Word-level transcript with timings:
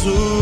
Jesus. 0.00 0.40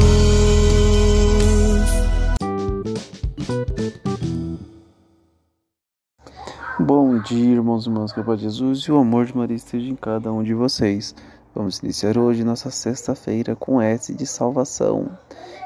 Bom 6.79 7.19
dia, 7.23 7.55
irmãos 7.55 7.85
e 7.85 7.89
irmãs, 7.89 8.13
que 8.13 8.21
a 8.21 8.37
Jesus 8.37 8.81
e 8.81 8.93
o 8.93 8.99
amor 8.99 9.27
de 9.27 9.37
Maria 9.37 9.57
esteja 9.57 9.91
em 9.91 9.97
cada 9.97 10.33
um 10.33 10.45
de 10.45 10.55
vocês. 10.55 11.13
Vamos 11.55 11.79
iniciar 11.81 12.17
hoje 12.17 12.45
nossa 12.45 12.71
sexta-feira 12.71 13.57
com 13.57 13.83
S 13.83 14.15
de 14.15 14.27
salvação. 14.27 15.11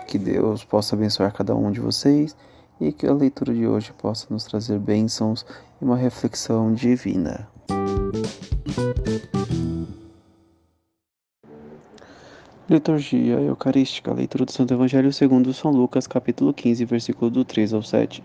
Que 0.09 0.17
Deus 0.19 0.65
possa 0.65 0.97
abençoar 0.97 1.33
cada 1.35 1.55
um 1.55 1.71
de 1.71 1.81
vocês 1.81 2.35
e 2.81 2.93
que 2.93 3.07
a 3.07 3.13
leitura 3.13 3.53
de 3.53 3.67
hoje 3.67 3.93
possa 3.93 4.27
nos 4.31 4.45
trazer 4.45 4.79
bênçãos 4.79 5.45
e 5.81 5.85
uma 5.85 5.97
reflexão 5.97 6.73
divina. 6.73 7.47
Liturgia 12.73 13.39
Eucarística, 13.39 14.15
leitura 14.15 14.47
do 14.47 14.51
Santo 14.51 14.73
Evangelho 14.73 15.13
segundo 15.13 15.53
São 15.53 15.71
Lucas, 15.71 16.07
capítulo 16.07 16.55
15, 16.55 16.87
versículo 16.87 17.31
do 17.31 17.45
3 17.45 17.75
ao 17.75 17.83
7. 17.83 18.25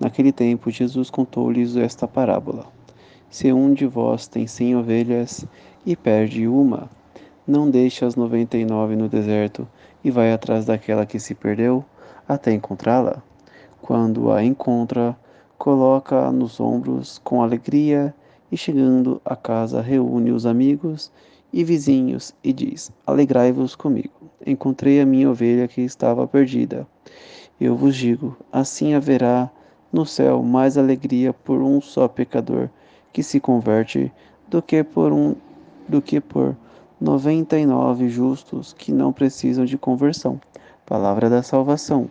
Naquele 0.00 0.32
tempo, 0.32 0.70
Jesus 0.70 1.10
contou-lhes 1.10 1.76
esta 1.76 2.08
parábola: 2.08 2.66
Se 3.28 3.52
um 3.52 3.74
de 3.74 3.84
vós 3.84 4.26
tem 4.26 4.46
cem 4.46 4.74
ovelhas 4.74 5.44
e 5.84 5.94
perde 5.94 6.48
uma, 6.48 6.88
não 7.46 7.68
deixe 7.68 8.06
as 8.06 8.16
noventa 8.16 8.56
e 8.56 8.64
nove 8.64 8.96
no 8.96 9.06
deserto 9.06 9.68
e 10.02 10.10
vai 10.10 10.32
atrás 10.32 10.64
daquela 10.64 11.04
que 11.04 11.20
se 11.20 11.34
perdeu 11.34 11.84
até 12.26 12.54
encontrá-la. 12.54 13.22
Quando 13.82 14.32
a 14.32 14.42
encontra, 14.42 15.14
coloca-a 15.58 16.32
nos 16.32 16.58
ombros 16.58 17.20
com 17.22 17.42
alegria 17.42 18.14
e, 18.50 18.56
chegando 18.56 19.20
a 19.22 19.36
casa, 19.36 19.82
reúne 19.82 20.30
os 20.32 20.46
amigos 20.46 21.12
e 21.54 21.62
vizinhos 21.62 22.34
e 22.42 22.52
diz: 22.52 22.90
Alegrai-vos 23.06 23.76
comigo. 23.76 24.10
Encontrei 24.44 25.00
a 25.00 25.06
minha 25.06 25.30
ovelha 25.30 25.68
que 25.68 25.80
estava 25.80 26.26
perdida. 26.26 26.84
Eu 27.60 27.76
vos 27.76 27.94
digo: 27.94 28.36
assim 28.52 28.92
haverá 28.92 29.48
no 29.92 30.04
céu 30.04 30.42
mais 30.42 30.76
alegria 30.76 31.32
por 31.32 31.62
um 31.62 31.80
só 31.80 32.08
pecador 32.08 32.68
que 33.12 33.22
se 33.22 33.38
converte 33.38 34.12
do 34.48 34.60
que 34.60 34.82
por 34.82 35.12
um 35.12 35.36
do 35.88 36.02
que 36.02 36.20
por 36.20 36.56
noventa 37.00 37.56
e 37.56 37.64
nove 37.64 38.08
justos 38.08 38.72
que 38.72 38.90
não 38.90 39.12
precisam 39.12 39.64
de 39.64 39.78
conversão. 39.78 40.40
Palavra 40.84 41.30
da 41.30 41.42
salvação. 41.42 42.10